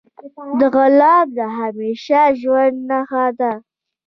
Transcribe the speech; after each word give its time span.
د 0.59 0.61
غلام 0.75 1.27
د 1.37 1.39
همیشه 1.57 2.19
ژوند 2.41 2.77
نه 2.89 2.99
ښه 3.09 3.25
دی. 3.39 3.53